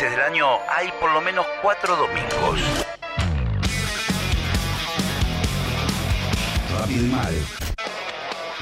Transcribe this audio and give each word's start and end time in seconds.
meses 0.00 0.10
del 0.16 0.20
año 0.20 0.46
hay 0.68 0.88
por 1.00 1.12
lo 1.12 1.20
menos 1.20 1.44
cuatro 1.60 1.96
domingos. 1.96 2.60
Rápido 6.78 7.04
y 7.04 7.08
mal. 7.08 7.34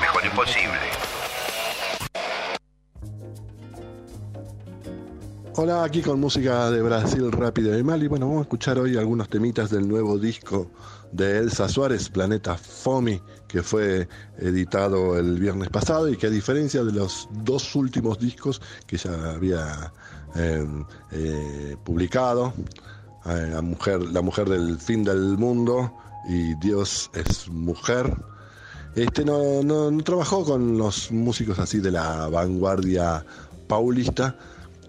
Mejor 0.00 0.24
imposible. 0.24 0.78
Hola, 5.56 5.84
aquí 5.84 6.02
con 6.02 6.20
música 6.20 6.70
de 6.70 6.80
Brasil 6.82 7.30
rápido 7.32 7.78
y 7.78 7.82
mal. 7.82 8.02
Y 8.02 8.08
bueno, 8.08 8.26
vamos 8.26 8.40
a 8.40 8.42
escuchar 8.42 8.78
hoy 8.78 8.96
algunos 8.96 9.28
temitas 9.28 9.70
del 9.70 9.88
nuevo 9.88 10.18
disco 10.18 10.70
de 11.12 11.38
Elsa 11.38 11.68
Suárez, 11.68 12.08
Planeta 12.08 12.56
Fomi, 12.56 13.20
que 13.48 13.62
fue 13.62 14.08
editado 14.38 15.18
el 15.18 15.38
viernes 15.38 15.68
pasado 15.68 16.08
y 16.08 16.16
que 16.16 16.28
a 16.28 16.30
diferencia 16.30 16.82
de 16.84 16.92
los 16.92 17.28
dos 17.30 17.74
últimos 17.74 18.18
discos 18.18 18.60
que 18.86 18.96
ya 18.96 19.32
había 19.32 19.92
eh, 20.36 21.76
publicado, 21.84 22.52
eh, 23.26 23.50
la, 23.52 23.62
mujer, 23.62 24.02
la 24.02 24.22
mujer 24.22 24.48
del 24.48 24.78
fin 24.78 25.04
del 25.04 25.38
mundo 25.38 25.92
y 26.28 26.54
Dios 26.56 27.10
es 27.14 27.48
mujer, 27.48 28.16
este 28.94 29.24
no, 29.24 29.62
no, 29.62 29.90
no 29.90 30.02
trabajó 30.04 30.44
con 30.44 30.78
los 30.78 31.10
músicos 31.12 31.58
así 31.58 31.80
de 31.80 31.90
la 31.90 32.28
vanguardia 32.28 33.24
paulista, 33.68 34.36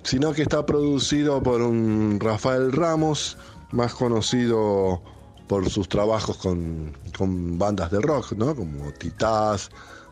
sino 0.04 0.32
que 0.34 0.44
está 0.44 0.66
producido 0.66 1.44
por 1.44 1.62
un 1.62 2.20
Rafael 2.20 2.72
Ramos, 2.72 3.38
más 3.72 3.94
conocido 3.94 5.02
por 5.48 5.70
sus 5.70 5.90
trabajos 5.90 6.38
con, 6.38 6.94
con 7.18 7.58
bandas 7.58 7.91
de 7.91 8.00
rock, 8.00 8.34
¿no? 8.34 8.55
como 8.55 8.91
Titás, 8.94 9.70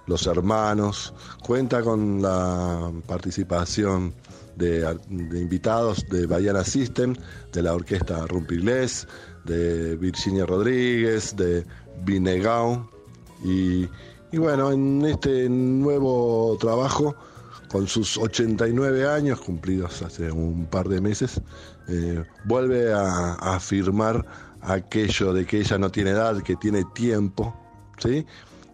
Los 0.08 0.28
Hermanos. 0.28 1.14
Cuenta 1.46 1.82
con 1.82 2.22
la 2.22 2.92
participación 3.08 4.14
de, 4.56 4.82
de 5.10 5.40
invitados 5.40 6.06
de 6.10 6.26
Bayana 6.26 6.64
System, 6.64 7.16
de 7.52 7.62
la 7.62 7.74
orquesta 7.74 8.26
Rumpilés, 8.28 9.08
de 9.46 9.96
Virginia 9.98 10.46
Rodríguez, 10.46 11.36
de 11.36 11.66
Vinegao. 12.04 12.90
Y, 13.44 13.88
y 14.32 14.38
bueno, 14.38 14.72
en 14.72 15.06
este 15.06 15.50
nuevo 15.50 16.58
trabajo 16.60 17.16
con 17.70 17.88
sus 17.88 18.18
89 18.18 19.08
años, 19.08 19.42
cumplidos 19.42 20.02
hace 20.02 20.32
un 20.32 20.66
par 20.66 20.88
de 20.88 21.02
meses, 21.02 21.42
eh, 21.88 22.24
vuelve 22.46 22.94
a, 22.94 23.34
a, 23.34 23.56
afirmar 23.56 24.26
aquello 24.62 25.34
de 25.34 25.46
que 25.46 25.60
ella 25.60 25.78
no 25.78 25.92
tiene 25.92 26.12
edad, 26.12 26.42
que 26.42 26.56
tiene 26.56 26.84
tiempo, 26.94 27.56
¿sí? 27.98 28.26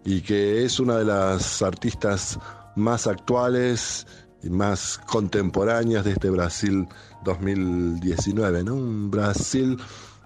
Y 0.04 0.20
que 0.22 0.64
es 0.64 0.80
una 0.80 0.96
de 0.96 1.04
las 1.04 1.62
artistas 1.62 2.38
más 2.76 3.06
actuales 3.06 4.06
y 4.42 4.50
más 4.50 5.00
contemporáneas 5.06 6.04
de 6.04 6.12
este 6.12 6.30
Brasil 6.30 6.88
2019, 7.24 8.64
¿no? 8.64 8.74
Un 8.74 9.10
Brasil 9.10 9.78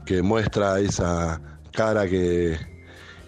que 0.04 0.22
muestra 0.22 0.80
esa 0.80 1.40
cara 1.72 2.08
que, 2.08 2.58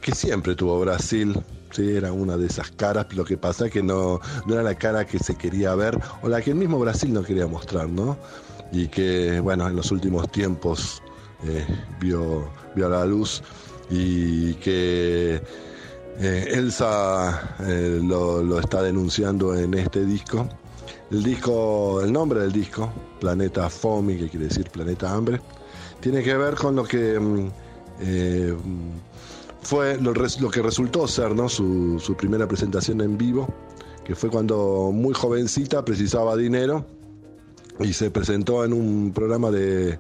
que 0.01 0.15
siempre 0.15 0.55
tuvo 0.55 0.81
Brasil, 0.81 1.43
Sí, 1.71 1.97
era 1.97 2.13
una 2.13 2.37
de 2.37 2.47
esas 2.47 2.71
caras, 2.71 3.07
lo 3.15 3.25
que 3.25 3.37
pasa 3.37 3.67
es 3.67 3.73
que 3.73 3.83
no, 3.83 4.21
no 4.47 4.55
era 4.55 4.63
la 4.63 4.75
cara 4.75 5.05
que 5.05 5.19
se 5.19 5.37
quería 5.37 5.75
ver 5.75 5.99
o 6.23 6.29
la 6.29 6.41
que 6.41 6.51
el 6.51 6.57
mismo 6.57 6.79
Brasil 6.79 7.13
no 7.13 7.23
quería 7.23 7.47
mostrar, 7.47 7.89
¿no? 7.89 8.17
Y 8.73 8.89
que, 8.89 9.39
bueno, 9.41 9.69
en 9.69 9.77
los 9.77 9.91
últimos 9.91 10.31
tiempos 10.33 11.03
eh, 11.45 11.67
vio, 12.01 12.51
vio 12.75 12.89
la 12.89 13.05
luz 13.05 13.43
y 13.91 14.55
que 14.55 15.43
eh, 16.21 16.49
Elsa 16.53 17.57
eh, 17.61 18.01
lo, 18.03 18.43
lo, 18.43 18.61
está 18.61 18.83
denunciando 18.83 19.55
en 19.55 19.75
este 19.75 20.05
disco. 20.05 20.49
El 21.11 21.23
disco, 21.23 22.03
el 22.03 22.13
nombre 22.13 22.41
del 22.41 22.53
disco, 22.53 22.93
Planeta 23.19 23.71
Fomi, 23.71 24.17
que 24.17 24.29
quiere 24.29 24.47
decir 24.47 24.69
Planeta 24.71 25.15
Hambre, 25.15 25.41
tiene 26.01 26.23
que 26.23 26.37
ver 26.37 26.55
con 26.55 26.77
lo 26.77 26.85
que 26.85 27.19
eh, 28.01 28.57
fue 29.63 29.99
lo, 30.01 30.13
que 30.13 30.63
resultó 30.63 31.09
ser 31.09 31.35
¿no? 31.35 31.49
su, 31.49 31.99
su, 31.99 32.15
primera 32.15 32.47
presentación 32.47 33.01
en 33.01 33.17
vivo, 33.17 33.49
que 34.05 34.15
fue 34.15 34.31
cuando 34.31 34.91
muy 34.93 35.15
jovencita 35.15 35.85
precisaba 35.85 36.37
dinero 36.37 36.85
y 37.81 37.93
se 37.93 38.11
presentó 38.11 38.65
en 38.65 38.73
un 38.73 39.13
programa 39.13 39.51
de, 39.51 39.99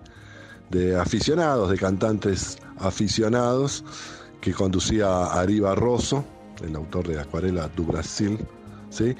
de 0.70 0.96
aficionados, 0.96 1.70
de 1.70 1.78
cantantes 1.78 2.58
aficionados, 2.78 3.84
que 4.40 4.52
conducía 4.52 5.24
Ari 5.24 5.60
Barroso, 5.60 6.24
el 6.62 6.76
autor 6.76 7.08
de 7.08 7.20
Acuarela 7.20 7.68
do 7.68 7.84
Brasil, 7.84 8.38
¿sí? 8.90 9.14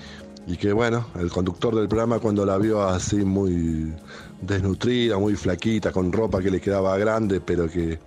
Y 0.49 0.57
que 0.57 0.73
bueno, 0.73 1.07
el 1.17 1.31
conductor 1.31 1.75
del 1.77 1.89
programa 1.89 2.19
cuando 2.19 2.45
la 2.45 2.57
vio 2.57 2.83
así 2.83 3.17
muy 3.17 3.93
desnutrida, 4.41 5.19
muy 5.19 5.37
flaquita, 5.37 5.93
con 5.93 6.11
ropa 6.11 6.41
que 6.41 6.51
le 6.51 6.61
quedaba 6.61 6.97
grande, 6.97 7.41
pero 7.41 7.69
que 7.69 7.99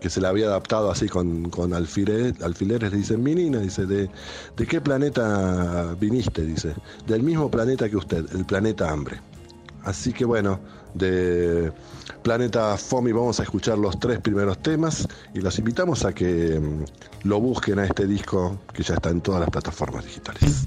que 0.00 0.10
se 0.10 0.20
la 0.20 0.28
había 0.28 0.46
adaptado 0.46 0.90
así 0.90 1.08
con, 1.08 1.48
con 1.50 1.72
alfileres, 1.72 2.40
alfileres, 2.42 2.92
le 2.92 2.98
dice, 2.98 3.16
menina, 3.16 3.60
dice, 3.60 3.86
¿de, 3.86 4.10
¿de 4.56 4.66
qué 4.66 4.80
planeta 4.80 5.96
viniste? 5.98 6.42
Dice, 6.42 6.74
del 7.06 7.22
mismo 7.22 7.50
planeta 7.50 7.88
que 7.88 7.96
usted, 7.96 8.26
el 8.34 8.44
planeta 8.44 8.90
hambre. 8.90 9.20
Así 9.86 10.12
que 10.12 10.24
bueno, 10.24 10.58
de 10.94 11.72
Planeta 12.24 12.76
Fomi 12.76 13.12
vamos 13.12 13.38
a 13.38 13.44
escuchar 13.44 13.78
los 13.78 14.00
tres 14.00 14.18
primeros 14.18 14.58
temas 14.58 15.06
y 15.32 15.40
los 15.40 15.56
invitamos 15.60 16.04
a 16.04 16.12
que 16.12 16.60
lo 17.22 17.40
busquen 17.40 17.78
a 17.78 17.84
este 17.84 18.04
disco 18.08 18.58
que 18.74 18.82
ya 18.82 18.94
está 18.94 19.10
en 19.10 19.20
todas 19.20 19.42
las 19.42 19.50
plataformas 19.50 20.04
digitales. 20.04 20.66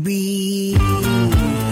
be. 0.00 1.67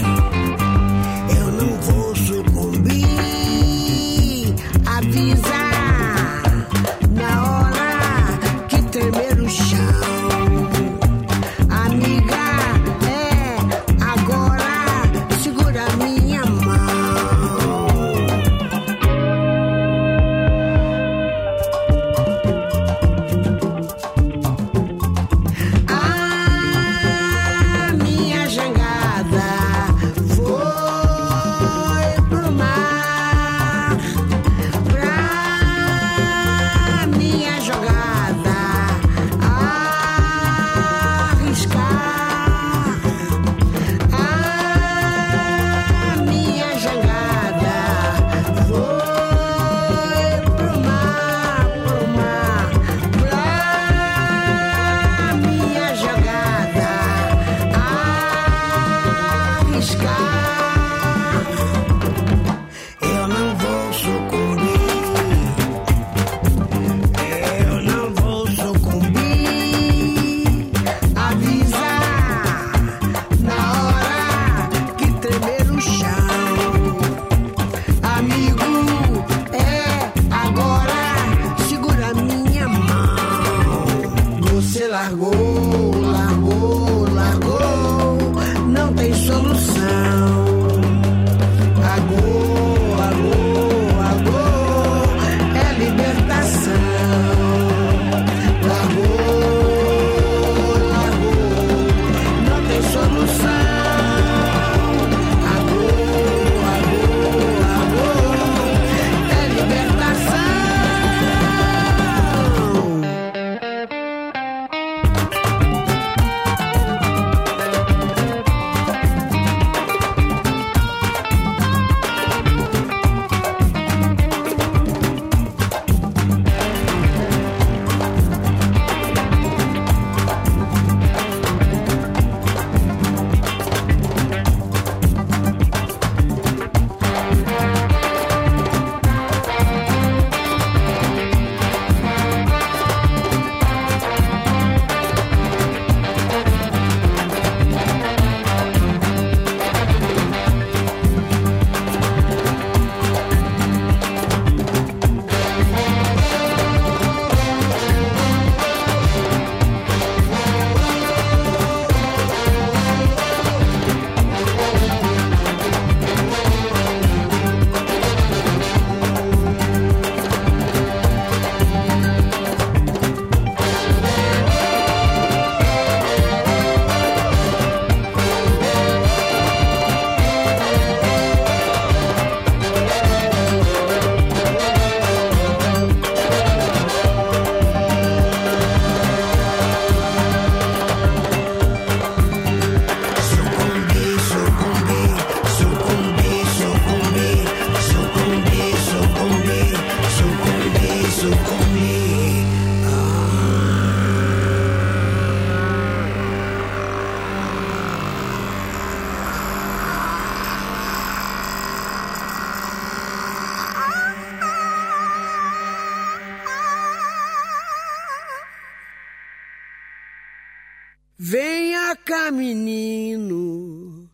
Cá, 222.06 222.30
menino, 222.30 224.08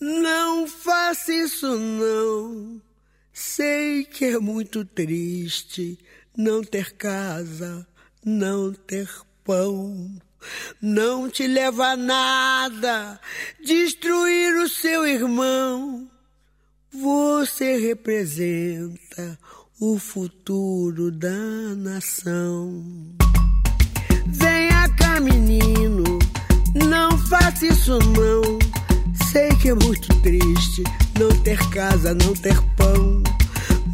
não 0.00 0.66
faça 0.66 1.30
isso 1.30 1.78
não. 1.78 2.80
Sei 3.32 4.04
que 4.04 4.24
é 4.24 4.38
muito 4.38 4.82
triste 4.82 5.98
não 6.34 6.64
ter 6.64 6.96
casa, 6.96 7.86
não 8.24 8.72
ter 8.72 9.10
pão. 9.44 10.10
Não 10.80 11.28
te 11.28 11.46
leva 11.46 11.88
a 11.88 11.96
nada 11.96 13.20
destruir 13.62 14.54
o 14.56 14.68
seu 14.68 15.06
irmão. 15.06 16.08
Você 16.90 17.76
representa 17.76 19.38
o 19.80 19.98
futuro 19.98 21.10
da 21.10 21.74
nação. 21.76 22.82
Venha 24.26 24.88
cá, 24.96 25.20
menino, 25.20 25.73
não 26.74 27.16
faça 27.18 27.66
isso 27.66 27.98
não. 27.98 28.58
Sei 29.30 29.48
que 29.56 29.68
é 29.68 29.74
muito 29.74 30.08
triste 30.20 30.82
não 31.18 31.28
ter 31.42 31.58
casa, 31.70 32.14
não 32.14 32.34
ter 32.34 32.60
pão. 32.76 33.22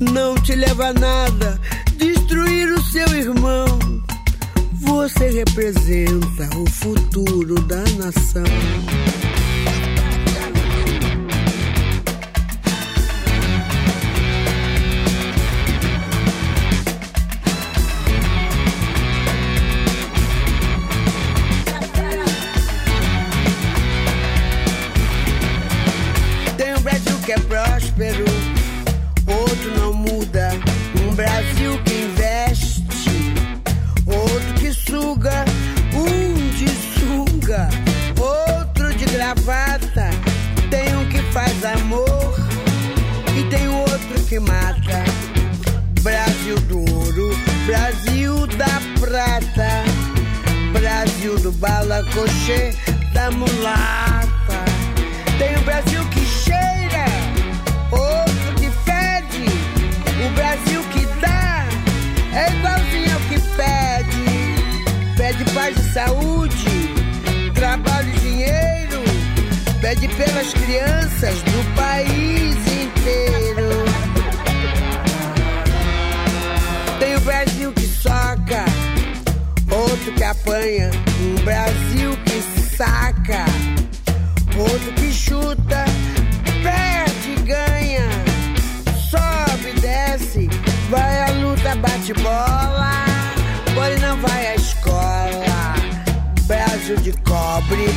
Não 0.01 0.35
te 0.37 0.55
leva 0.55 0.89
a 0.89 0.93
nada 0.93 1.61
destruir 1.97 2.73
o 2.73 2.83
seu 2.83 3.07
irmão. 3.15 3.79
Você 4.73 5.31
representa 5.31 6.49
o 6.59 6.69
futuro 6.69 7.55
da 7.63 7.83
nação. 7.99 8.80
próspero, 28.01 28.25
outro 29.27 29.79
não 29.79 29.93
muda. 29.93 30.53
Um 31.05 31.15
Brasil 31.15 31.79
que 31.85 31.95
investe, 31.95 33.35
outro 34.07 34.55
que 34.55 34.73
suga, 34.73 35.45
um 35.93 36.51
de 36.57 36.69
sunga, 36.99 37.69
outro 38.19 38.95
de 38.95 39.05
gravata. 39.05 40.09
Tem 40.71 40.97
um 40.97 41.07
que 41.11 41.21
faz 41.33 41.63
amor 41.65 42.35
e 43.37 43.45
tem 43.51 43.69
outro 43.69 44.25
que 44.27 44.41
mata. 44.41 45.05
Brasil 46.01 46.59
do 46.61 46.79
ouro, 46.79 47.37
Brasil 47.67 48.47
da 48.47 48.81
prata, 48.99 49.85
Brasil 50.73 51.39
do 51.41 51.53
balacochê, 51.53 52.73
da 53.13 53.31
mulata. 53.31 54.65
Tem 55.39 55.55
o 55.57 55.61
Brasil 55.63 56.03
que 56.07 56.30
saúde, 65.93 66.95
trabalho 67.55 68.09
e 68.09 68.19
dinheiro. 68.21 69.03
Pede 69.81 70.09
pelas 70.09 70.53
crianças 70.53 71.43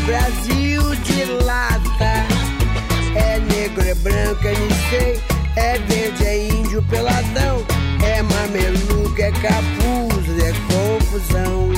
Brasil 0.06 0.96
de 1.04 1.26
lata. 1.44 2.14
É 3.16 3.40
negro, 3.40 3.84
é 3.88 3.96
branco, 3.96 4.48
é 4.48 4.54
nicei, 4.54 5.22
é 5.56 5.78
verde, 5.80 6.26
é 6.26 6.48
índio, 6.50 6.82
peladão. 6.84 7.64
É 8.04 8.22
mameluco, 8.22 9.22
é 9.22 9.32
capuz, 9.32 10.26
é 10.44 10.54
confusão. 10.72 11.72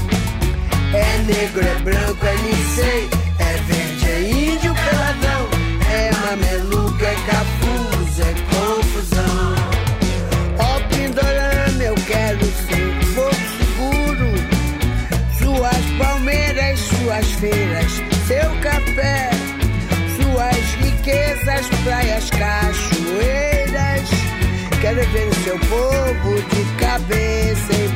É 0.94 1.18
negro, 1.20 1.62
é 1.62 1.80
branco, 1.80 2.26
é 2.26 2.36
nicei, 2.38 3.10
é 3.40 3.58
verde, 3.68 4.05
suas 17.16 17.32
feiras, 17.34 17.92
seu 18.28 18.62
café, 18.62 19.30
suas 20.18 20.76
riquezas, 20.84 21.66
praias, 21.86 22.30
cachoeiras. 22.30 24.10
Quero 24.82 25.02
ver 25.12 25.28
o 25.28 25.36
seu 25.36 25.58
povo 25.60 26.36
de 26.50 26.66
cabeça 26.78 27.74
em 27.74 27.95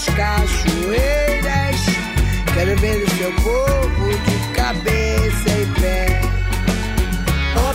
praias, 0.00 0.06
cachoeiras. 0.16 1.80
Quero 2.54 2.76
ver 2.76 3.02
o 3.02 3.10
seu 3.16 3.32
povo 3.42 4.08
de 4.08 4.54
cabeça 4.54 5.50
em 5.50 5.72
pé. 5.80 6.20
Ó 7.56 7.70
oh, 7.70 7.74